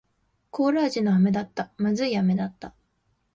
[0.49, 1.69] コーラ味の飴だった。
[1.77, 2.73] 不味い飴だった。